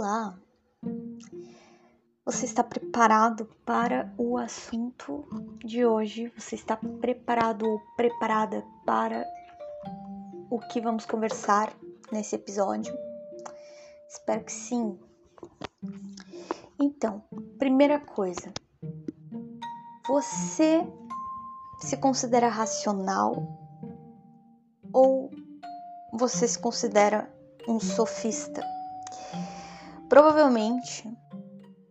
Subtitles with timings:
[0.00, 0.38] Olá!
[2.24, 5.24] Você está preparado para o assunto
[5.64, 6.32] de hoje?
[6.38, 9.26] Você está preparado ou preparada para
[10.48, 11.72] o que vamos conversar
[12.12, 12.96] nesse episódio?
[14.08, 14.96] Espero que sim.
[16.78, 17.24] Então,
[17.58, 18.52] primeira coisa,
[20.06, 20.86] você
[21.80, 23.34] se considera racional
[24.92, 25.28] ou
[26.12, 27.28] você se considera
[27.66, 28.77] um sofista?
[30.18, 31.08] Provavelmente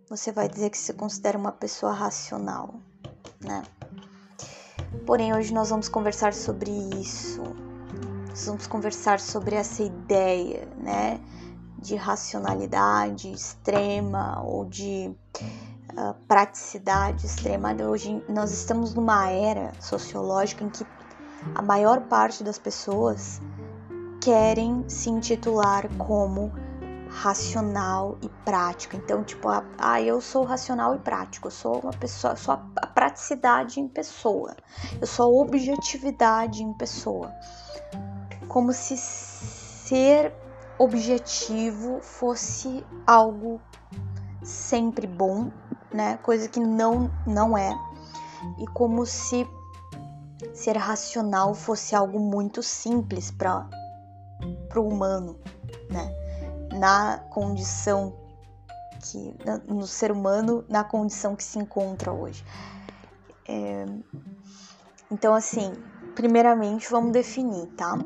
[0.10, 2.74] você vai dizer que se considera uma pessoa racional,
[3.42, 3.64] né?
[5.06, 7.42] Porém, hoje nós vamos conversar sobre isso.
[8.28, 11.22] Nós vamos conversar sobre essa ideia, né?
[11.80, 15.10] De racionalidade extrema ou de
[15.94, 17.74] uh, praticidade extrema.
[17.82, 20.86] Hoje nós estamos numa era sociológica em que
[21.56, 23.40] a maior parte das pessoas
[24.20, 26.67] querem se intitular como
[27.18, 28.96] racional e prática.
[28.96, 32.66] Então, tipo, ah, eu sou racional e prático, eu sou uma pessoa, eu sou a,
[32.78, 34.56] a praticidade em pessoa,
[35.02, 37.34] eu sou a objetividade em pessoa.
[38.48, 40.32] Como se ser
[40.78, 43.60] objetivo fosse algo
[44.44, 45.52] sempre bom,
[45.92, 46.18] né?
[46.18, 47.76] Coisa que não não é.
[48.60, 49.48] E como se
[50.54, 53.68] ser racional fosse algo muito simples para
[54.76, 55.36] o humano,
[55.90, 56.27] né?
[56.78, 58.14] Na condição
[59.02, 59.36] que
[59.68, 62.44] no ser humano na condição que se encontra hoje.
[63.48, 63.86] É,
[65.12, 65.74] então, assim,
[66.16, 67.98] primeiramente vamos definir, tá?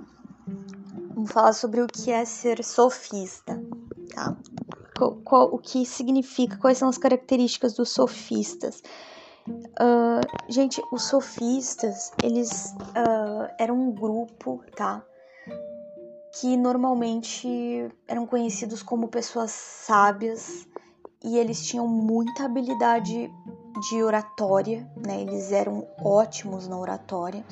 [1.14, 3.62] Vamos falar sobre o que é ser sofista,
[4.14, 4.36] tá?
[4.98, 8.84] Qual, qual, o que significa, quais são as características dos sofistas.
[9.48, 15.04] Uh, gente, os sofistas, eles uh, eram um grupo, tá?
[16.34, 17.48] Que normalmente
[18.08, 20.68] eram conhecidos como pessoas sábias
[21.24, 23.30] e eles tinham muita habilidade
[23.90, 25.22] de oratória, né?
[25.22, 27.44] Eles eram ótimos na oratória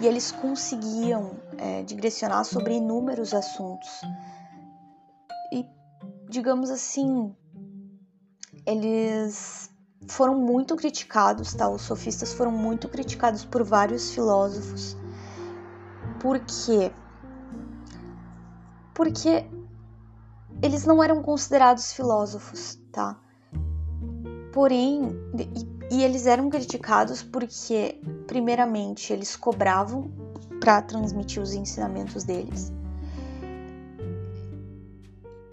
[0.00, 3.90] e eles conseguiam é, digressionar sobre inúmeros assuntos.
[5.52, 5.64] E,
[6.28, 7.34] digamos assim,
[8.66, 9.70] eles
[10.08, 11.68] foram muito criticados, tá?
[11.68, 14.96] Os sofistas foram muito criticados por vários filósofos.
[16.20, 16.92] Por quê?
[18.96, 19.44] Porque
[20.62, 23.20] eles não eram considerados filósofos, tá?
[24.54, 25.10] Porém,
[25.90, 30.10] e, e eles eram criticados porque, primeiramente, eles cobravam
[30.58, 32.72] para transmitir os ensinamentos deles.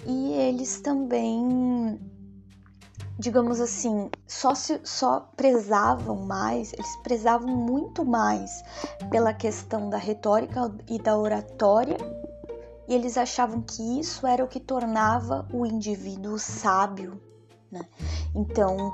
[0.06, 2.00] E eles também,
[3.20, 8.64] digamos assim, só se só prezavam mais, eles prezavam muito mais
[9.12, 11.98] pela questão da retórica e da oratória
[12.88, 17.22] e eles achavam que isso era o que tornava o indivíduo sábio.
[17.72, 17.82] Né?
[18.36, 18.94] Então,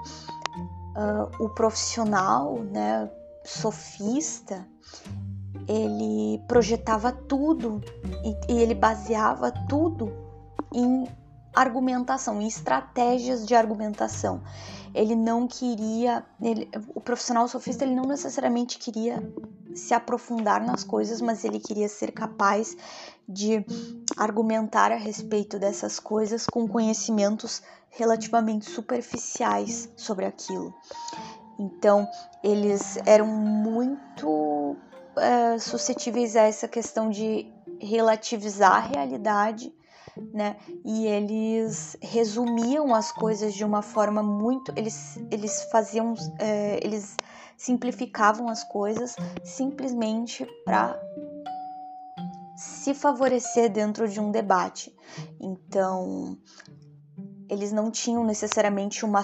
[0.96, 3.10] uh, o profissional, né,
[3.44, 4.68] sofista,
[5.68, 7.82] ele projetava tudo
[8.24, 10.12] e, e ele baseava tudo
[10.74, 11.08] em
[11.54, 14.42] argumentação, em estratégias de argumentação.
[14.94, 19.22] Ele não queria, ele, o profissional sofista ele não necessariamente queria
[19.76, 22.76] se aprofundar nas coisas, mas ele queria ser capaz
[23.30, 23.64] de
[24.18, 30.74] argumentar a respeito dessas coisas com conhecimentos relativamente superficiais sobre aquilo.
[31.60, 32.08] Então,
[32.44, 34.76] eles eram muito
[35.16, 39.74] é, suscetíveis a essa questão de relativizar a realidade,
[40.34, 40.58] né?
[40.84, 44.74] E eles resumiam as coisas de uma forma muito.
[44.76, 46.14] Eles, eles faziam.
[46.40, 47.16] É, eles
[47.58, 50.98] simplificavam as coisas simplesmente para
[52.60, 54.94] se favorecer dentro de um debate.
[55.40, 56.38] Então,
[57.48, 59.22] eles não tinham necessariamente uma,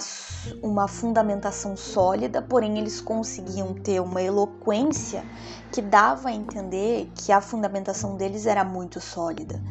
[0.62, 5.22] uma fundamentação sólida, porém eles conseguiam ter uma eloquência
[5.70, 9.62] que dava a entender que a fundamentação deles era muito sólida.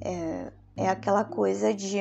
[0.00, 1.98] É, é aquela coisa de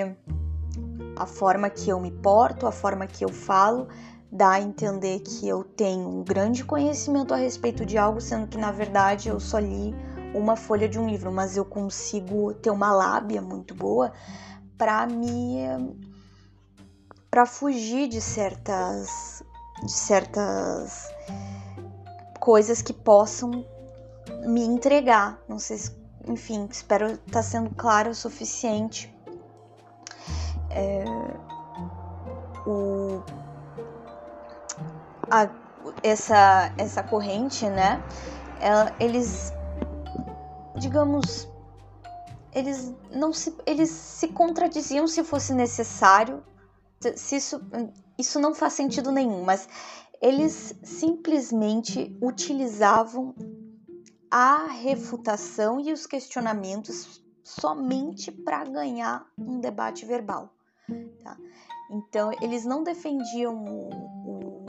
[1.17, 3.89] a forma que eu me porto, a forma que eu falo,
[4.31, 8.57] dá a entender que eu tenho um grande conhecimento a respeito de algo, sendo que
[8.57, 9.93] na verdade eu só li
[10.33, 14.11] uma folha de um livro, mas eu consigo ter uma lábia muito boa
[14.77, 15.63] para me
[17.29, 19.43] para fugir de certas
[19.83, 21.09] de certas
[22.39, 23.65] coisas que possam
[24.45, 25.39] me entregar.
[25.47, 25.95] Não sei se,
[26.27, 29.13] enfim, espero estar tá sendo claro o suficiente.
[30.71, 31.03] É,
[32.65, 33.23] o
[35.29, 35.47] a,
[36.03, 38.01] essa, essa corrente, né?
[38.59, 39.53] Ela, eles,
[40.79, 41.47] digamos,
[42.53, 46.43] eles não se, eles se contradiziam se fosse necessário.
[47.15, 47.61] Se isso,
[48.17, 49.67] isso não faz sentido nenhum, mas
[50.21, 53.33] eles simplesmente utilizavam
[54.29, 60.53] a refutação e os questionamentos somente para ganhar um debate verbal.
[61.23, 61.37] Tá?
[61.91, 63.89] Então, eles não defendiam o,
[64.29, 64.65] o,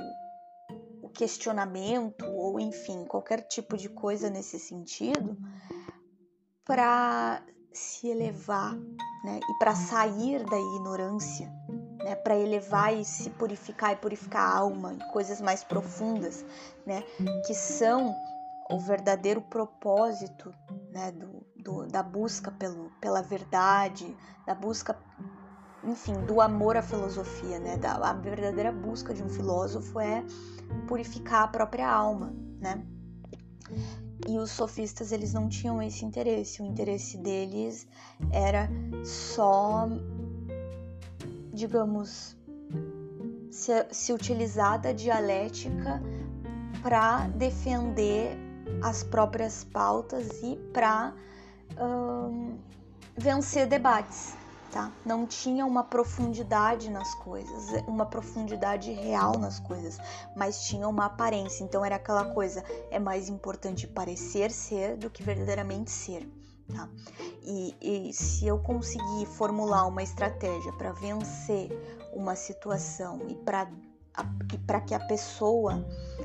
[1.03, 5.37] o, questionamento ou, enfim, qualquer tipo de coisa nesse sentido
[6.71, 8.77] para se elevar
[9.25, 9.41] né?
[9.51, 11.53] e para sair da ignorância,
[11.99, 12.15] né?
[12.15, 16.45] para elevar e se purificar e purificar a alma e coisas mais profundas,
[16.87, 17.03] né?
[17.45, 18.15] que são
[18.71, 20.55] o verdadeiro propósito
[20.93, 21.11] né?
[21.11, 24.97] do, do, da busca pelo, pela verdade, da busca
[25.83, 27.79] enfim, do amor à filosofia, né?
[27.79, 30.23] Da, a verdadeira busca de um filósofo é
[30.87, 32.87] purificar a própria alma, né?
[34.29, 36.63] E os sofistas eles não tinham esse interesse.
[36.63, 37.87] O interesse deles
[38.31, 38.69] era
[39.05, 39.89] só,
[41.53, 42.37] digamos,
[43.51, 46.03] se, se utilizar da dialética
[46.83, 48.37] para defender
[48.83, 51.13] as próprias pautas e para
[51.79, 52.59] um,
[53.17, 54.35] vencer debates,
[54.71, 54.93] tá?
[55.05, 59.99] Não tinha uma profundidade nas coisas, uma profundidade real nas coisas,
[60.37, 61.65] mas tinha uma aparência.
[61.65, 66.29] Então era aquela coisa, é mais importante parecer ser do que verdadeiramente ser.
[66.75, 66.89] Tá?
[67.43, 71.69] E, e se eu conseguir formular uma estratégia para vencer
[72.13, 75.85] uma situação e para que a pessoa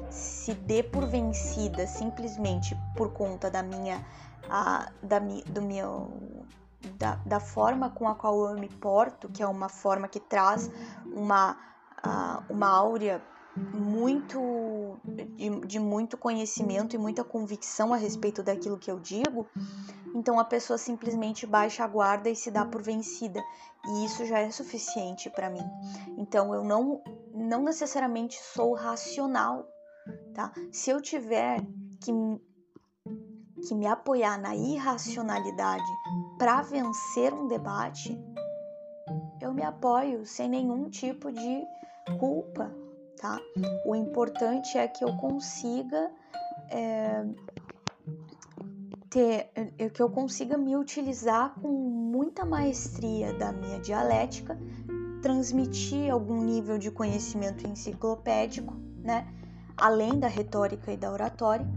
[0.09, 4.05] se dê por vencida simplesmente por conta da minha
[4.49, 6.11] a, da, do meu
[6.97, 10.69] da, da forma com a qual eu me porto, que é uma forma que traz
[11.05, 11.57] uma,
[12.49, 13.21] uma áurea
[13.55, 19.47] muito de, de, muito conhecimento e muita convicção a respeito daquilo que eu digo,
[20.13, 23.41] então a pessoa simplesmente baixa a guarda e se dá por vencida,
[23.85, 25.63] e isso já é suficiente para mim.
[26.17, 27.01] Então eu não
[27.33, 29.65] não necessariamente sou racional,
[30.33, 30.51] tá?
[30.71, 31.61] Se eu tiver
[32.01, 32.11] que
[33.61, 35.91] que me apoiar na irracionalidade
[36.37, 38.19] para vencer um debate,
[39.41, 41.65] eu me apoio sem nenhum tipo de
[42.19, 42.71] culpa,
[43.17, 43.39] tá?
[43.85, 46.11] O importante é que eu consiga
[46.69, 47.25] é,
[49.09, 54.57] ter, é, que eu consiga me utilizar com muita maestria da minha dialética,
[55.21, 59.27] transmitir algum nível de conhecimento enciclopédico, né?
[59.77, 61.67] Além da retórica e da oratória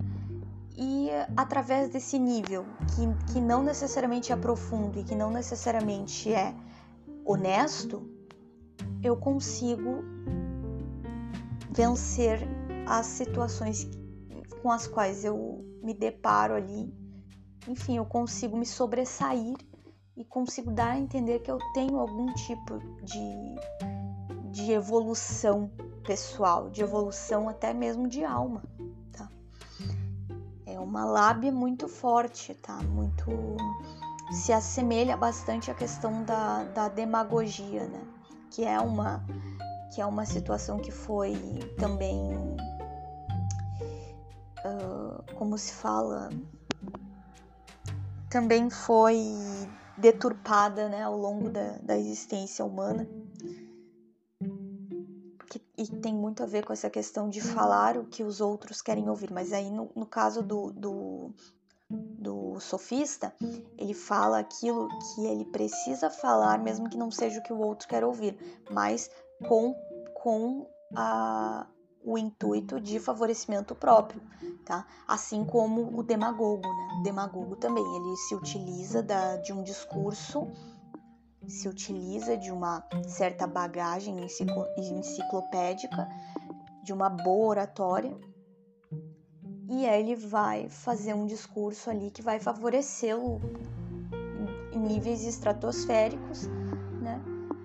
[0.80, 2.64] e através desse nível,
[2.94, 6.54] que, que não necessariamente é profundo e que não necessariamente é
[7.24, 8.08] honesto,
[9.02, 10.04] eu consigo
[11.72, 12.46] vencer
[12.86, 13.90] as situações
[14.62, 16.94] com as quais eu me deparo ali.
[17.66, 19.56] Enfim, eu consigo me sobressair
[20.16, 25.72] e consigo dar a entender que eu tenho algum tipo de, de evolução
[26.04, 28.62] pessoal, de evolução até mesmo de alma
[30.88, 32.76] uma lábia muito forte, tá?
[32.82, 33.30] Muito
[34.32, 38.00] se assemelha bastante à questão da, da demagogia, né?
[38.50, 39.22] Que é uma
[39.94, 41.34] que é uma situação que foi
[41.78, 42.16] também
[44.64, 46.30] uh, como se fala
[48.28, 49.18] também foi
[49.96, 53.08] deturpada né, ao longo da, da existência humana
[55.78, 59.08] e tem muito a ver com essa questão de falar o que os outros querem
[59.08, 59.32] ouvir.
[59.32, 61.32] Mas aí, no, no caso do, do,
[61.88, 63.32] do sofista,
[63.78, 67.86] ele fala aquilo que ele precisa falar, mesmo que não seja o que o outro
[67.86, 68.36] quer ouvir,
[68.70, 69.08] mas
[69.46, 69.72] com,
[70.14, 70.66] com
[70.96, 71.64] a,
[72.04, 74.20] o intuito de favorecimento próprio,
[74.64, 74.84] tá?
[75.06, 76.88] Assim como o demagogo, né?
[76.98, 80.48] O demagogo também, ele se utiliza da, de um discurso
[81.48, 84.16] se utiliza de uma certa bagagem
[84.76, 86.06] enciclopédica,
[86.84, 88.16] de uma boa oratória,
[89.68, 93.40] e ele vai fazer um discurso ali que vai favorecê-lo
[94.72, 96.46] em níveis estratosféricos,
[97.00, 97.20] né?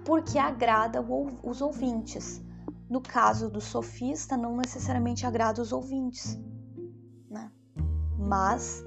[0.06, 1.02] Porque agrada
[1.44, 2.42] os ouvintes.
[2.90, 6.38] No caso do sofista, não necessariamente agrada os ouvintes,
[7.30, 7.52] né?
[8.18, 8.84] Mas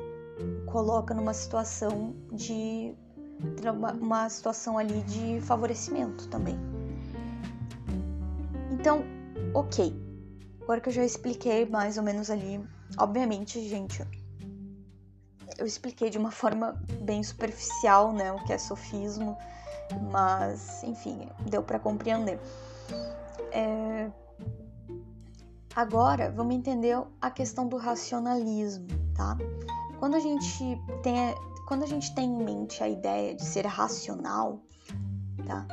[0.66, 2.94] coloca numa situação de
[4.00, 6.58] uma, situação ali de favorecimento também.
[8.70, 9.04] Então,
[9.54, 9.94] ok.
[10.62, 12.60] Agora que eu já expliquei mais ou menos ali,
[12.98, 14.04] obviamente, gente,
[15.58, 19.36] eu expliquei de uma forma bem superficial, né, o que é sofismo,
[20.10, 22.38] mas, enfim, deu para compreender.
[23.52, 24.10] É...
[25.74, 29.36] Agora, vamos entender a questão do racionalismo, tá?
[29.98, 31.34] Quando a gente tem
[31.66, 34.62] quando a gente tem em mente a ideia de ser racional,
[35.44, 35.66] tá?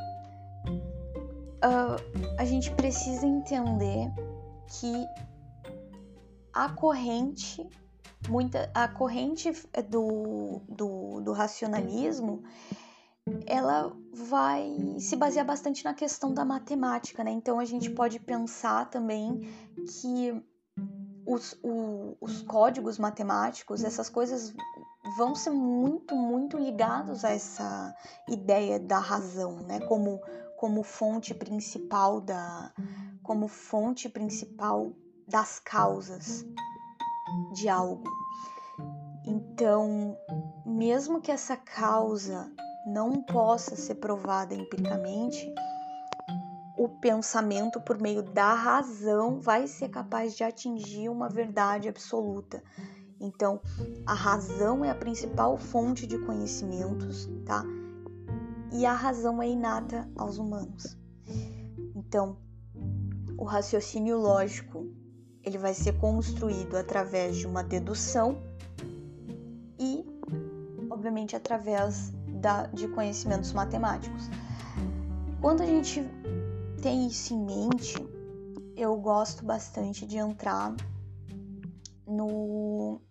[1.63, 4.11] Uh, a gente precisa entender
[4.67, 4.91] que
[6.51, 7.65] a corrente,
[8.27, 9.51] muita, a corrente
[9.89, 12.43] do, do, do racionalismo,
[13.45, 17.31] ela vai se basear bastante na questão da matemática, né?
[17.31, 19.47] Então a gente pode pensar também
[20.01, 20.43] que
[21.25, 24.53] os, o, os códigos matemáticos, essas coisas
[25.17, 27.95] vão ser muito, muito ligados a essa
[28.27, 29.79] ideia da razão, né?
[29.81, 30.21] Como,
[30.57, 32.71] como fonte principal da,
[33.21, 34.93] como fonte principal
[35.27, 36.45] das causas
[37.53, 38.09] de algo.
[39.25, 40.17] Então,
[40.65, 42.51] mesmo que essa causa
[42.85, 45.53] não possa ser provada empiricamente,
[46.77, 52.61] o pensamento por meio da razão vai ser capaz de atingir uma verdade absoluta.
[53.23, 53.61] Então,
[54.05, 57.63] a razão é a principal fonte de conhecimentos, tá?
[58.73, 60.97] E a razão é inata aos humanos.
[61.95, 62.35] Então,
[63.37, 64.85] o raciocínio lógico,
[65.41, 68.37] ele vai ser construído através de uma dedução
[69.79, 70.05] e,
[70.89, 72.11] obviamente, através
[72.41, 74.29] da, de conhecimentos matemáticos.
[75.39, 76.03] Quando a gente
[76.81, 77.95] tem isso em mente,
[78.75, 80.75] eu gosto bastante de entrar
[82.05, 83.01] no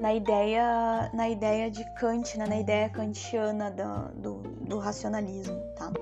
[0.00, 5.92] na ideia na ideia de Kant, né, na ideia kantiana do, do racionalismo, tá?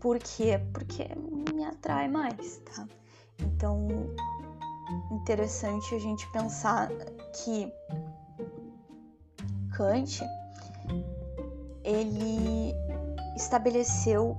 [0.00, 0.60] Por quê?
[0.72, 1.08] Porque
[1.54, 2.86] me atrai mais, tá?
[3.38, 3.88] Então,
[5.12, 6.90] interessante a gente pensar
[7.32, 7.72] que
[9.74, 10.20] Kant
[11.84, 12.74] ele
[13.36, 14.36] estabeleceu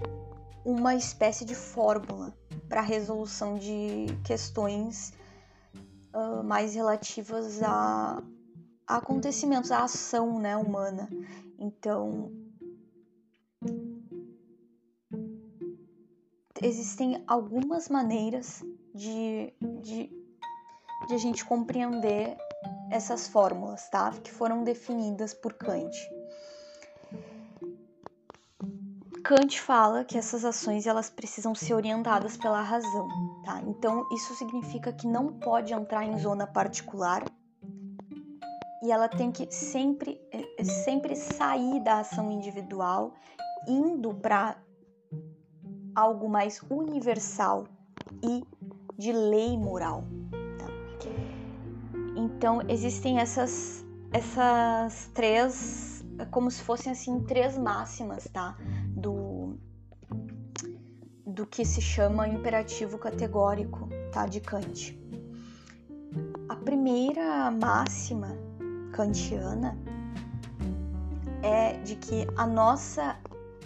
[0.63, 2.33] uma espécie de fórmula
[2.67, 5.13] para a resolução de questões
[6.15, 8.24] uh, mais relativas a,
[8.88, 11.10] a, acontecimentos, à ação né, humana.
[11.60, 12.31] Então,
[16.62, 20.10] existem algumas maneiras de, de,
[21.07, 22.38] de a gente compreender
[22.89, 24.12] essas fórmulas, tá?
[24.12, 25.95] Que foram definidas por Kant.
[29.24, 33.07] Kant fala que essas ações elas precisam ser orientadas pela razão,
[33.46, 33.62] tá?
[33.68, 37.30] Então isso significa que não pode entrar em zona particular
[38.84, 43.14] e ela tem que sempre é, sempre sair da ação individual,
[43.68, 44.58] indo para
[45.96, 47.66] algo mais universal
[48.22, 48.46] e
[48.98, 50.04] de lei moral,
[52.16, 58.58] então existem essas essas três como se fossem assim três máximas, tá?
[61.36, 64.25] Do que se chama imperativo categórico, tá?
[64.25, 64.98] De Kant.
[66.48, 68.30] A primeira máxima
[68.94, 69.77] kantiana
[71.44, 73.20] é de que a nossa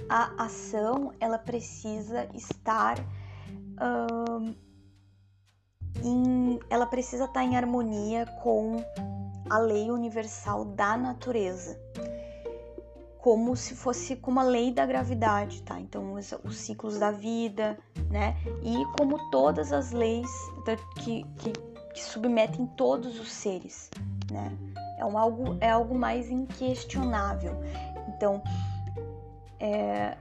[0.10, 2.98] a ação ela precisa estar
[6.04, 8.84] em, ela precisa estar em harmonia com
[9.48, 11.80] a lei universal da natureza,
[13.20, 15.80] como se fosse como a lei da gravidade, tá?
[15.80, 17.78] Então os, os ciclos da vida,
[18.10, 18.36] né?
[18.64, 20.30] E como todas as leis
[20.96, 21.52] que, que,
[21.94, 23.90] que, submetem todos os seres,
[24.32, 24.58] né?
[24.98, 27.56] É um, algo é algo mais inquestionável.
[28.08, 28.42] Então
[29.60, 30.18] é,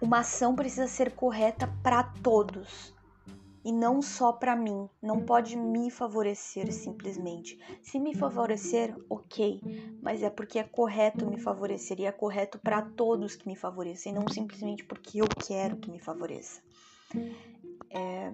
[0.00, 2.94] uma ação precisa ser correta para todos,
[3.66, 7.58] e não só para mim, não pode me favorecer simplesmente.
[7.82, 9.60] Se me favorecer, ok,
[10.00, 14.12] mas é porque é correto me favorecer e é correto para todos que me favorecem,
[14.12, 16.62] não simplesmente porque eu quero que me favoreça.
[17.90, 18.32] É...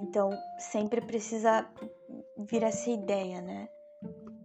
[0.00, 1.68] Então, sempre precisa
[2.38, 3.68] vir essa ideia, né?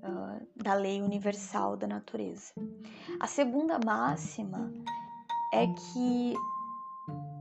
[0.03, 2.51] Uh, da lei universal da natureza.
[3.21, 4.69] A segunda máxima
[5.53, 6.33] é que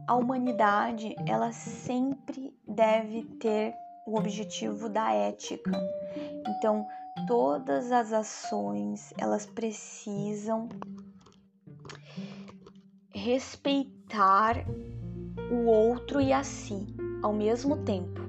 [0.09, 3.75] a humanidade ela sempre deve ter
[4.07, 5.71] o objetivo da ética.
[6.49, 6.89] Então,
[7.27, 10.71] todas as ações elas precisam
[13.11, 14.65] respeitar
[15.51, 16.87] o outro e a si
[17.23, 18.28] ao mesmo tempo,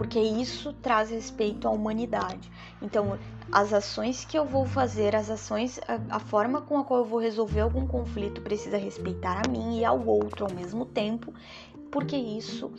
[0.00, 2.50] porque isso traz respeito à humanidade.
[2.80, 3.18] Então,
[3.52, 7.04] as ações que eu vou fazer, as ações, a, a, forma com a qual eu
[7.04, 11.34] vou resolver algum conflito precisa respeitar a mim e ao outro ao mesmo tempo,
[11.92, 12.72] porque isso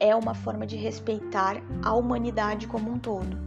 [0.00, 3.38] é uma forma de respeitar a humanidade como um todo.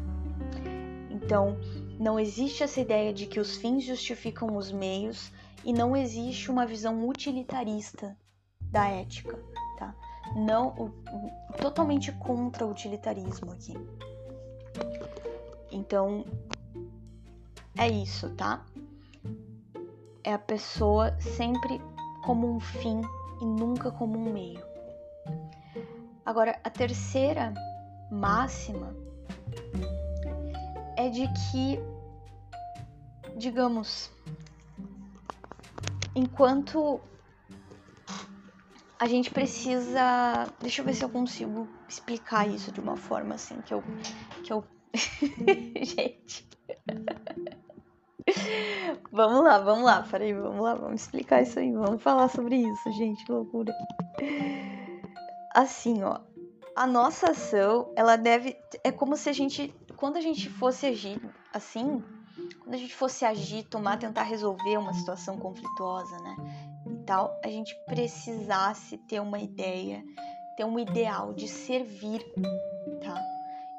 [1.10, 1.58] Então,
[2.00, 5.34] não existe essa ideia de que os fins justificam os meios
[5.66, 8.18] e não existe uma visão utilitarista
[8.62, 9.38] da ética,
[9.78, 9.94] tá?
[10.36, 10.92] Não,
[11.62, 13.74] totalmente contra o utilitarismo aqui.
[15.72, 16.26] Então,
[17.78, 18.66] é isso, tá?
[20.24, 21.82] É a pessoa sempre
[22.26, 23.02] como um fim
[23.42, 24.66] e nunca como um meio.
[26.26, 27.54] Agora, a terceira
[28.12, 28.94] máxima
[30.98, 31.80] é de que,
[33.38, 34.12] digamos,
[36.16, 37.00] enquanto
[39.00, 40.48] a gente precisa.
[40.60, 43.84] Deixa eu ver se eu consigo explicar isso de uma forma assim que eu.
[44.44, 44.64] Que eu...
[45.84, 46.48] gente.
[49.12, 52.92] vamos lá, vamos lá, peraí, vamos lá, vamos explicar isso aí, vamos falar sobre isso,
[52.94, 53.74] gente, que loucura.
[55.56, 56.20] Assim, ó,
[56.76, 58.58] a nossa ação, ela deve.
[58.84, 59.74] É como se a gente.
[59.96, 61.20] Quando a gente fosse agir
[61.54, 62.04] assim,
[62.60, 66.36] quando a gente fosse agir, tomar, tentar resolver uma situação conflituosa, né?
[67.08, 70.04] E tal, a gente precisasse ter uma ideia,
[70.58, 72.20] ter um ideal de servir,
[73.02, 73.24] tá?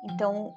[0.02, 0.54] Então,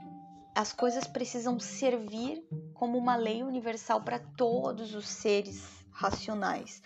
[0.56, 2.42] as coisas precisam servir
[2.74, 6.82] como uma lei universal para todos os seres racionais.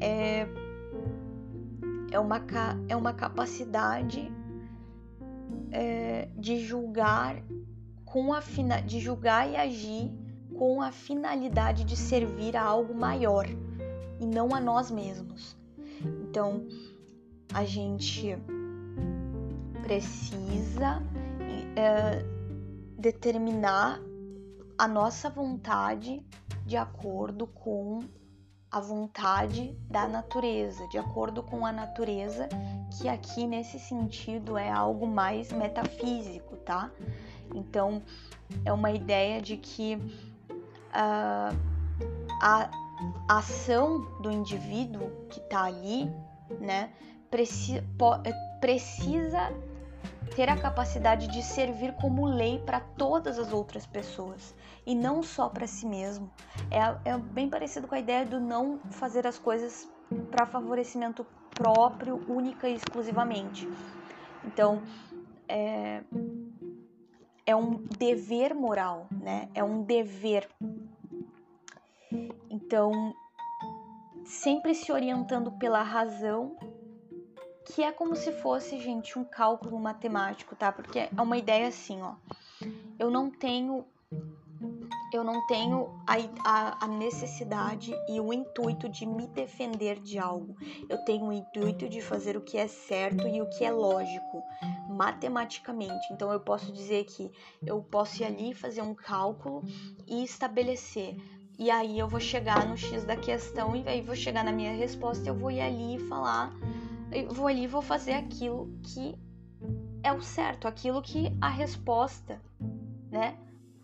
[0.00, 0.46] É,
[2.10, 2.42] é, uma,
[2.88, 4.32] é uma capacidade
[5.70, 7.44] é, de julgar
[8.06, 8.40] com a
[8.86, 10.10] de julgar e agir
[10.56, 13.46] com a finalidade de servir a algo maior
[14.20, 15.56] e não a nós mesmos.
[16.28, 16.66] Então,
[17.52, 18.36] a gente
[19.82, 21.02] precisa
[21.74, 22.24] é,
[22.98, 24.00] determinar
[24.78, 26.24] a nossa vontade
[26.64, 28.00] de acordo com
[28.70, 32.48] a vontade da natureza, de acordo com a natureza,
[32.92, 36.90] que aqui nesse sentido é algo mais metafísico, tá?
[37.52, 38.00] Então,
[38.64, 41.56] é uma ideia de que uh,
[42.40, 42.70] a
[43.28, 46.10] ação do indivíduo que está ali,
[46.60, 46.90] né,
[47.30, 49.52] preci eh, precisa
[50.34, 54.54] ter a capacidade de servir como lei para todas as outras pessoas
[54.86, 56.30] e não só para si mesmo.
[56.70, 59.88] É, é, bem parecido com a ideia do não fazer as coisas
[60.30, 63.68] para favorecimento próprio, única e exclusivamente.
[64.44, 64.82] Então,
[65.48, 66.02] é,
[67.44, 69.48] é um dever moral, né?
[69.54, 70.48] É um dever.
[72.48, 73.14] Então,
[74.24, 76.56] sempre se orientando pela razão,
[77.64, 80.72] que é como se fosse, gente, um cálculo matemático, tá?
[80.72, 82.14] Porque é uma ideia assim, ó.
[82.98, 83.84] Eu não tenho
[85.12, 90.56] eu não tenho a, a, a, necessidade e o intuito de me defender de algo.
[90.88, 94.42] Eu tenho o intuito de fazer o que é certo e o que é lógico,
[94.88, 96.12] matematicamente.
[96.12, 97.30] Então eu posso dizer que
[97.66, 99.64] eu posso ir ali fazer um cálculo
[100.06, 101.16] e estabelecer.
[101.60, 104.72] E aí eu vou chegar no X da questão e aí vou chegar na minha
[104.72, 106.50] resposta, eu vou ir ali e falar,
[107.12, 109.14] eu vou ali e vou fazer aquilo que
[110.02, 112.40] é o certo, aquilo que a resposta,
[113.10, 113.36] né?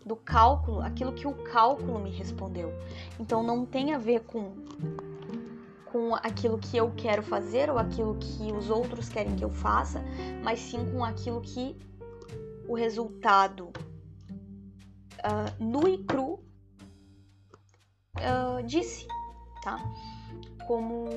[0.03, 2.73] do cálculo, aquilo que o cálculo me respondeu.
[3.19, 4.55] Então não tem a ver com
[5.91, 10.03] com aquilo que eu quero fazer ou aquilo que os outros querem que eu faça,
[10.43, 11.75] mas sim com aquilo que
[12.67, 13.67] o resultado
[15.19, 16.46] uh, nu e cru
[18.17, 19.07] uh, disse,
[19.63, 19.79] tá?
[20.65, 21.07] Como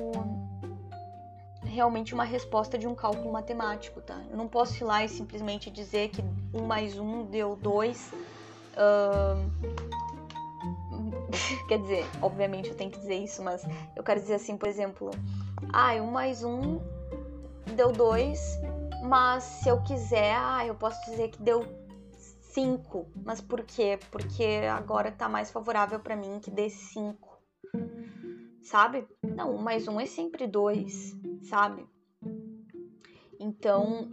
[1.63, 4.19] realmente uma resposta de um cálculo matemático, tá?
[4.29, 8.11] Eu não posso ir lá e simplesmente dizer que um mais um deu dois
[8.71, 9.51] Uh,
[11.67, 15.11] quer dizer, obviamente eu tenho que dizer isso, mas eu quero dizer assim, por exemplo,
[15.73, 16.79] ah, um mais um
[17.75, 18.39] deu dois,
[19.03, 21.65] mas se eu quiser, ah, eu posso dizer que deu
[22.53, 23.07] cinco.
[23.25, 23.99] Mas por quê?
[24.11, 27.39] Porque agora tá mais favorável para mim que dê cinco.
[28.61, 29.07] Sabe?
[29.23, 31.87] Não, mais um é sempre dois, sabe?
[33.39, 34.11] Então,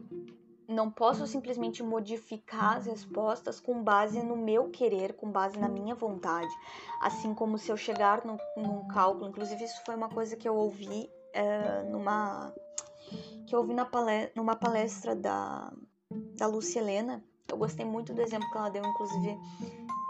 [0.67, 5.95] não posso simplesmente modificar as respostas com base no meu querer, com base na minha
[5.95, 6.53] vontade.
[7.01, 10.57] Assim como se eu chegar no, num cálculo, inclusive isso foi uma coisa que eu
[10.57, 12.53] ouvi é, numa
[13.47, 15.73] que eu ouvi na palestra, numa palestra da,
[16.37, 17.25] da Lúcia Helena.
[17.51, 19.39] Eu gostei muito do exemplo que ela deu, inclusive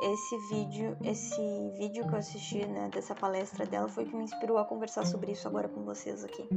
[0.01, 1.41] esse vídeo, esse
[1.77, 5.05] vídeo que eu assisti né, dessa palestra dela foi o que me inspirou a conversar
[5.05, 6.49] sobre isso agora com vocês aqui.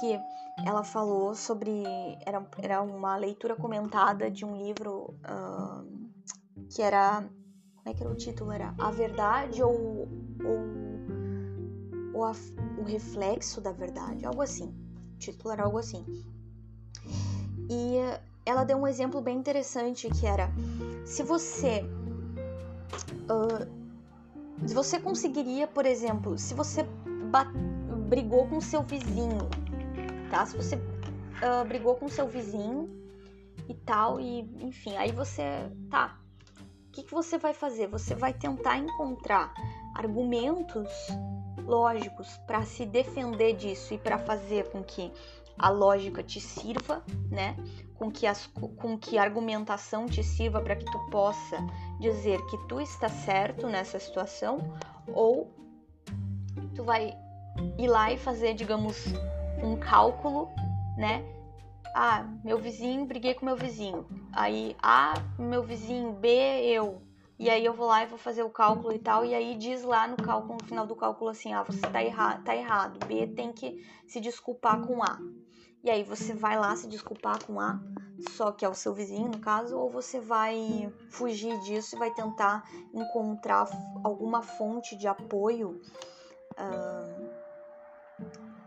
[0.00, 0.20] Que
[0.64, 1.82] ela falou sobre.
[2.24, 5.84] Era, era uma leitura comentada de um livro uh,
[6.70, 7.22] que era.
[7.76, 8.52] Como é que era o título?
[8.52, 10.08] Era A Verdade ou,
[10.44, 10.60] ou,
[12.14, 12.32] ou a,
[12.78, 14.72] o Reflexo da Verdade, algo assim.
[15.14, 16.04] O título era algo assim.
[17.68, 17.98] E
[18.46, 20.50] ela deu um exemplo bem interessante que era:
[21.04, 21.84] se você
[23.24, 23.84] Uh,
[24.72, 26.86] você conseguiria, por exemplo, se você
[28.08, 29.48] brigou com seu vizinho,
[30.30, 30.46] tá?
[30.46, 32.88] Se você uh, brigou com seu vizinho
[33.68, 36.18] e tal, e enfim, aí você tá.
[36.92, 37.88] que, que você vai fazer?
[37.88, 39.52] Você vai tentar encontrar
[39.94, 40.88] argumentos
[41.66, 45.10] lógicos para se defender disso e para fazer com que
[45.58, 47.56] a lógica te sirva, né?
[48.04, 51.56] Com que, as, com que a argumentação te sirva para que tu possa
[51.98, 54.58] dizer que tu está certo nessa situação,
[55.08, 55.50] ou
[56.74, 57.16] tu vai
[57.78, 59.06] ir lá e fazer, digamos,
[59.62, 60.50] um cálculo,
[60.98, 61.24] né?
[61.94, 64.06] Ah, meu vizinho, briguei com meu vizinho.
[64.34, 67.00] Aí, A, meu vizinho, B, eu.
[67.38, 69.82] E aí eu vou lá e vou fazer o cálculo e tal, e aí diz
[69.82, 73.28] lá no cálculo, no final do cálculo assim, ah, você tá, erra tá errado, B
[73.28, 75.18] tem que se desculpar com A.
[75.84, 77.78] E aí você vai lá se desculpar com A,
[78.30, 82.10] só que é o seu vizinho no caso, ou você vai fugir disso e vai
[82.10, 83.68] tentar encontrar
[84.02, 85.78] alguma fonte de apoio,
[86.58, 87.28] uh,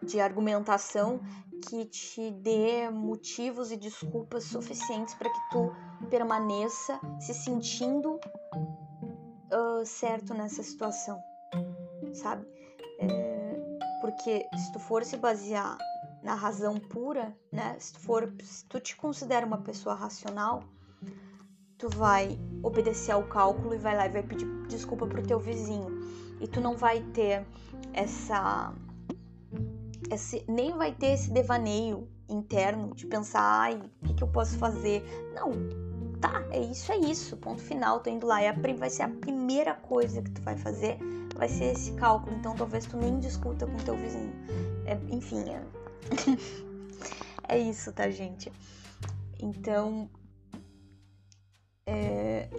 [0.06, 1.20] de argumentação
[1.68, 5.76] que te dê motivos e desculpas suficientes para que tu
[6.12, 8.20] permaneça se sentindo
[9.52, 11.20] uh, certo nessa situação,
[12.14, 12.46] sabe?
[13.00, 13.60] É,
[14.02, 15.80] porque se tu for se basear
[16.28, 17.78] na razão pura, né?
[17.80, 20.62] Se tu for, se tu te considera uma pessoa racional,
[21.78, 25.88] tu vai obedecer ao cálculo e vai lá e vai pedir desculpa pro teu vizinho.
[26.42, 27.48] E tu não vai ter
[27.94, 28.74] essa,
[30.12, 34.58] esse, nem vai ter esse devaneio interno de pensar, ai, o que, que eu posso
[34.58, 35.06] fazer?
[35.34, 35.54] Não,
[36.20, 38.42] tá, é isso, é isso, ponto final, tô indo lá.
[38.42, 41.00] É a, vai ser a primeira coisa que tu vai fazer,
[41.38, 42.36] vai ser esse cálculo.
[42.36, 44.34] Então talvez tu nem discuta com teu vizinho.
[44.86, 45.87] É, enfim, é...
[47.48, 48.52] é isso, tá, gente?
[49.40, 50.10] Então,
[51.86, 52.50] é,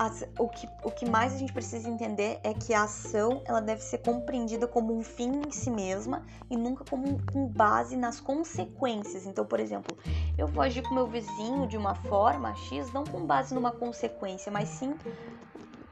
[0.00, 3.60] as, o, que, o que mais a gente precisa entender é que a ação ela
[3.60, 8.18] deve ser compreendida como um fim em si mesma e nunca como com base nas
[8.18, 9.26] consequências.
[9.26, 9.94] Então, por exemplo,
[10.38, 14.50] eu vou agir com meu vizinho de uma forma X, não com base numa consequência,
[14.50, 14.94] mas sim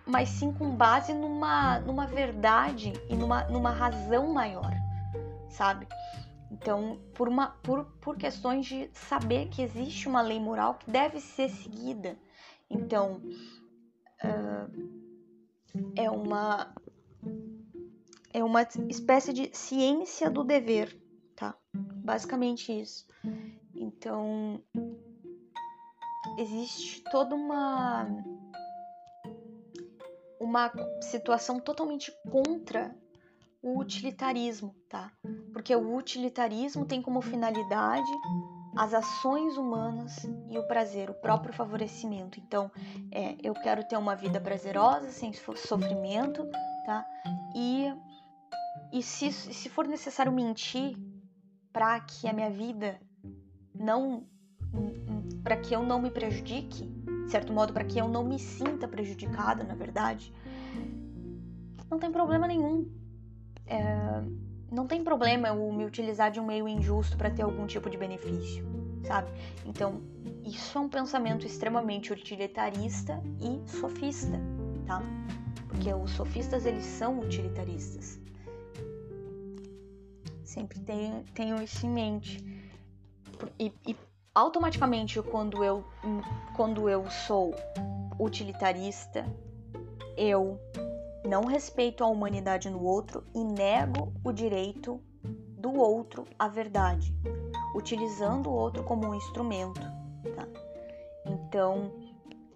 [0.07, 4.73] mas sim com base numa, numa verdade e numa, numa razão maior,
[5.51, 5.87] sabe?
[6.51, 11.21] Então, por, uma, por, por questões de saber que existe uma lei moral que deve
[11.21, 12.19] ser seguida.
[12.71, 13.23] Então,
[14.25, 14.99] uh,
[15.97, 16.75] é uma
[18.33, 20.97] é uma espécie de ciência do dever,
[21.35, 21.57] tá?
[21.75, 23.07] Basicamente isso.
[23.75, 24.63] Então
[26.39, 28.07] existe toda uma
[30.41, 32.95] uma situação totalmente contra
[33.63, 35.11] o utilitarismo, tá?
[35.53, 38.11] Porque o utilitarismo tem como finalidade
[38.77, 42.39] as ações humanas e o prazer, o próprio favorecimento.
[42.39, 42.71] Então,
[43.11, 46.49] é, eu quero ter uma vida prazerosa, sem sofrimento,
[46.87, 47.05] tá?
[47.57, 47.93] E,
[48.93, 50.97] e se, se for necessário mentir
[51.73, 53.01] para que a minha vida
[53.75, 54.27] não.
[55.43, 56.85] para que eu não me prejudique,
[57.25, 60.33] de certo modo, para que eu não me sinta prejudicada, na verdade,
[61.91, 62.98] não tem problema nenhum.
[63.69, 64.23] É,
[64.71, 67.97] não tem problema eu me utilizar de um meio injusto para ter algum tipo de
[67.97, 68.65] benefício,
[69.05, 69.31] sabe?
[69.65, 70.03] Então,
[70.45, 74.41] isso é um pensamento extremamente utilitarista e sofista,
[74.87, 75.03] tá?
[75.69, 78.19] Porque os sofistas, eles são utilitaristas.
[80.45, 82.45] Sempre tenho, tenho isso em mente.
[83.59, 83.97] E, e
[84.35, 85.85] automaticamente, quando eu,
[86.57, 87.55] quando eu sou
[88.19, 89.27] utilitarista,
[90.17, 90.59] eu
[91.25, 95.01] não respeito a humanidade no outro e nego o direito
[95.59, 97.15] do outro à verdade,
[97.75, 99.81] utilizando o outro como um instrumento.
[100.35, 100.47] Tá?
[101.27, 101.93] Então,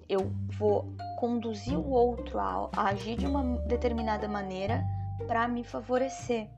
[0.09, 4.85] eu vou conduzir o outro a, a agir de uma determinada maneira
[5.27, 6.49] para me favorecer.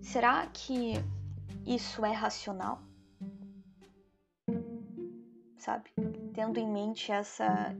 [0.00, 0.94] Será que
[1.66, 2.80] isso é racional?
[5.56, 5.90] Sabe?
[6.32, 7.76] Tendo em mente essa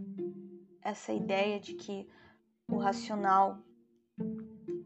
[0.83, 2.09] essa ideia de que
[2.71, 3.59] o racional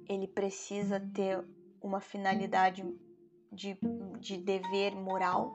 [0.08, 1.44] ele precisa ter
[1.80, 2.84] uma finalidade
[3.52, 3.78] de,
[4.18, 5.54] de dever moral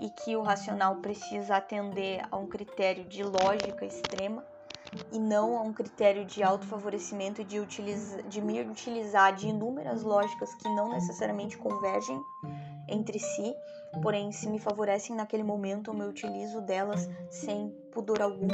[0.00, 4.44] e que o racional precisa atender a um critério de lógica extrema
[5.12, 10.02] e não a um critério de autofavorecimento e de, utiliza, de me utilizar de inúmeras
[10.02, 12.20] lógicas que não necessariamente convergem
[12.88, 13.54] entre si,
[14.02, 18.48] porém se me favorecem naquele momento eu me utilizo delas sem pudor algum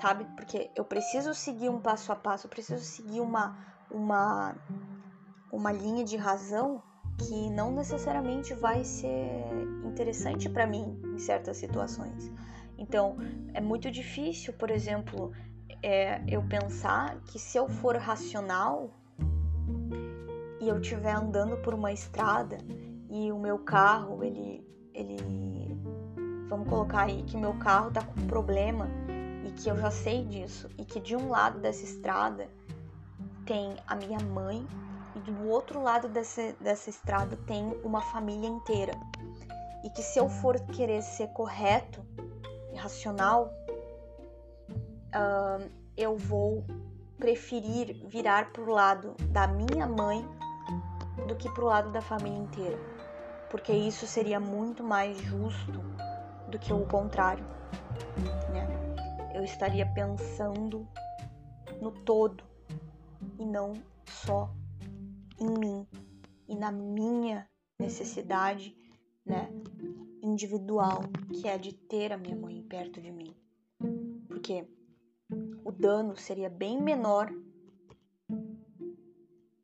[0.00, 0.24] sabe?
[0.36, 3.56] Porque eu preciso seguir um passo a passo, eu preciso seguir uma,
[3.90, 4.56] uma,
[5.52, 6.82] uma linha de razão
[7.18, 9.44] que não necessariamente vai ser
[9.84, 12.32] interessante para mim em certas situações.
[12.78, 13.18] Então,
[13.52, 15.32] é muito difícil, por exemplo,
[15.82, 18.90] é, eu pensar que se eu for racional
[20.60, 22.56] e eu estiver andando por uma estrada
[23.10, 25.16] e o meu carro ele, ele
[26.48, 28.88] vamos colocar aí que meu carro tá com problema
[29.62, 32.48] que eu já sei disso e que de um lado dessa estrada
[33.44, 34.66] tem a minha mãe
[35.14, 38.92] e do outro lado dessa, dessa estrada tem uma família inteira.
[39.84, 42.02] E que se eu for querer ser correto
[42.72, 43.52] e racional,
[45.14, 46.64] uh, eu vou
[47.18, 50.26] preferir virar pro lado da minha mãe
[51.26, 52.78] do que pro lado da família inteira.
[53.50, 55.80] Porque isso seria muito mais justo
[56.48, 57.44] do que o contrário.
[58.52, 58.79] Né?
[59.40, 60.86] Eu estaria pensando
[61.80, 62.44] no todo
[63.38, 63.72] e não
[64.04, 64.54] só
[65.40, 65.88] em mim
[66.46, 67.48] e na minha
[67.78, 68.76] necessidade,
[69.24, 69.48] né,
[70.22, 71.00] individual,
[71.32, 73.34] que é de ter a minha mãe perto de mim.
[74.28, 74.68] Porque
[75.64, 77.32] o dano seria bem menor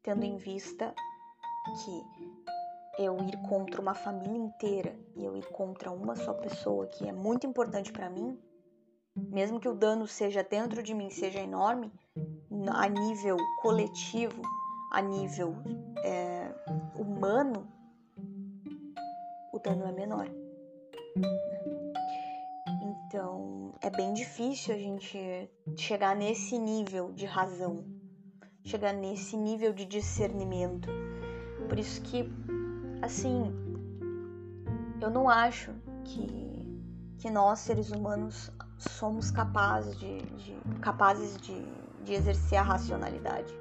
[0.03, 0.95] tendo em vista
[1.85, 7.07] que eu ir contra uma família inteira e eu ir contra uma só pessoa que
[7.07, 8.41] é muito importante para mim,
[9.16, 11.90] mesmo que o dano seja dentro de mim seja enorme,
[12.70, 14.42] a nível coletivo,
[14.92, 15.57] a nível
[16.05, 16.55] é,
[16.94, 17.66] humano,
[19.52, 20.29] o dano é menor.
[22.83, 27.85] Então é bem difícil a gente chegar nesse nível de razão,
[28.64, 30.88] chegar nesse nível de discernimento.
[31.68, 32.31] Por isso que,
[33.00, 33.52] assim,
[35.00, 35.72] eu não acho
[36.05, 36.81] que,
[37.18, 41.62] que nós seres humanos somos capazes de, de capazes de,
[42.05, 43.53] de exercer a racionalidade,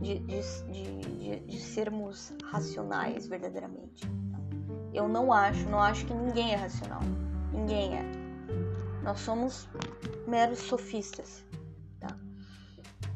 [0.00, 4.04] de, de, de, sermos racionais verdadeiramente.
[4.92, 7.00] Eu não acho, não acho que ninguém é racional.
[7.52, 8.02] Ninguém é.
[9.02, 9.68] Nós somos
[10.26, 11.44] meros sofistas,
[11.98, 12.16] tá?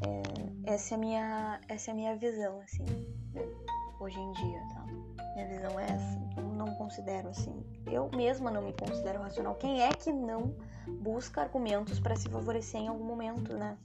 [0.01, 2.83] É, essa é a minha, essa é minha visão, assim,
[3.33, 3.47] né?
[3.99, 4.85] hoje em dia, tá?
[5.35, 6.19] Minha visão é essa.
[6.35, 7.63] Eu não considero assim.
[7.85, 9.55] Eu mesma não me considero racional.
[9.55, 10.55] Quem é que não
[10.87, 13.77] busca argumentos para se favorecer em algum momento, né?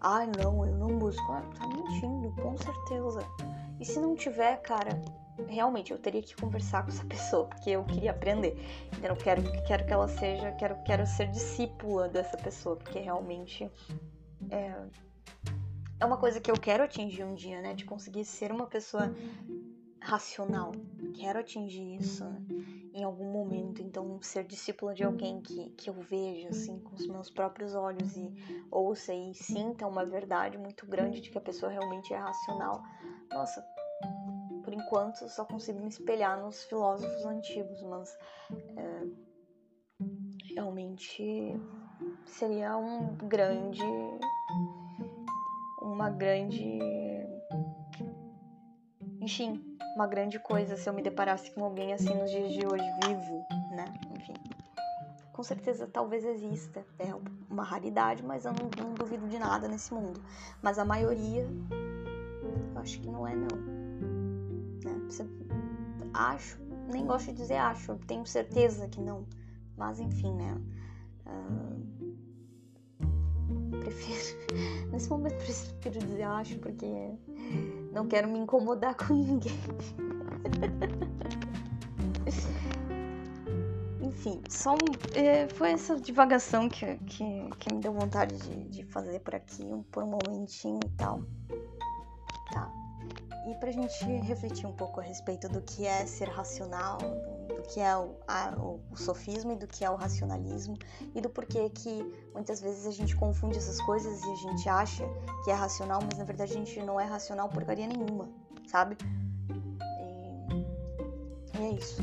[0.00, 1.32] Ah, não, eu não busco.
[1.32, 3.20] Ah, tá mentindo, com certeza.
[3.80, 4.90] E se não tiver, cara,
[5.48, 8.56] realmente eu teria que conversar com essa pessoa, porque eu queria aprender.
[9.02, 13.70] Eu quero, quero que ela seja, quero, quero ser discípula dessa pessoa, porque realmente
[14.50, 14.74] é,
[16.00, 17.74] é uma coisa que eu quero atingir um dia, né?
[17.74, 19.12] De conseguir ser uma pessoa
[20.08, 20.72] racional.
[21.14, 22.42] Quero atingir isso né?
[22.94, 23.82] em algum momento.
[23.82, 28.16] Então, ser discípula de alguém que, que eu veja, assim, com os meus próprios olhos
[28.16, 28.32] e
[28.70, 32.82] ouça e sinta uma verdade muito grande de que a pessoa realmente é racional.
[33.30, 33.62] Nossa,
[34.64, 38.16] por enquanto só consigo me espelhar nos filósofos antigos, mas
[38.76, 39.06] é,
[40.54, 41.54] realmente
[42.24, 43.84] seria um grande.
[45.82, 47.07] Uma grande.
[49.28, 49.62] Enfim,
[49.94, 53.44] uma grande coisa se eu me deparasse com alguém assim nos dias de hoje, vivo,
[53.70, 53.84] né?
[54.16, 54.32] Enfim.
[55.34, 56.82] Com certeza talvez exista.
[56.98, 57.14] É
[57.50, 60.18] uma raridade, mas eu não, não duvido de nada nesse mundo.
[60.62, 61.46] Mas a maioria,
[62.72, 63.54] eu acho que não é não.
[64.82, 64.98] Né?
[65.10, 65.26] Você,
[66.14, 66.58] acho,
[66.90, 69.26] nem gosto de dizer acho, tenho certeza que não.
[69.76, 70.56] Mas enfim, né?
[71.26, 71.76] Uh,
[73.78, 74.38] prefiro.
[74.90, 76.86] Nesse momento prefiro dizer acho porque
[77.92, 79.58] não quero me incomodar com ninguém.
[84.00, 88.82] Enfim, só um, é, foi essa divagação que, que, que, me deu vontade de, de
[88.84, 91.22] fazer por aqui, por um momentinho e tal.
[92.52, 92.72] Tá.
[93.46, 97.37] E pra gente refletir um pouco a respeito do que é ser racional, do
[97.68, 100.76] que é o, a, o, sofismo e do que é o racionalismo
[101.14, 102.02] e do porquê que
[102.32, 105.04] muitas vezes a gente confunde essas coisas e a gente acha
[105.44, 108.28] que é racional, mas na verdade a gente não é racional porcaria nenhuma,
[108.66, 108.96] sabe?
[110.50, 112.02] E, e é isso.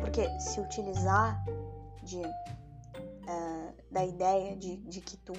[0.00, 1.42] Porque se utilizar
[2.02, 5.32] de, uh, da ideia de, de que tu,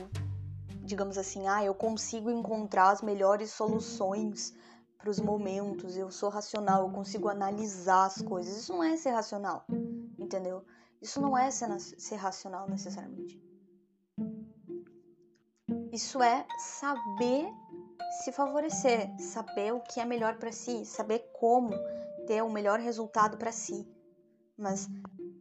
[0.84, 4.54] digamos assim, ah, eu consigo encontrar as melhores soluções
[5.06, 8.58] para os momentos, eu sou racional, eu consigo analisar as coisas.
[8.58, 9.64] Isso não é ser racional,
[10.18, 10.66] entendeu?
[11.00, 13.40] Isso não é ser, ser racional necessariamente.
[15.92, 17.48] Isso é saber
[18.24, 21.70] se favorecer, saber o que é melhor para si, saber como
[22.26, 23.88] ter o melhor resultado para si.
[24.58, 24.90] Mas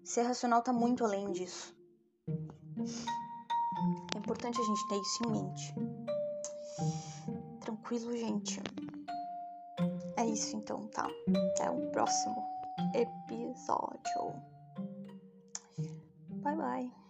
[0.05, 1.75] ser racional tá muito além disso.
[4.15, 5.75] É importante a gente ter isso em mente.
[7.61, 8.61] Tranquilo, gente.
[10.25, 11.07] É isso então, tá?
[11.53, 12.43] Até o próximo
[12.95, 14.35] episódio.
[16.43, 17.04] Bye bye.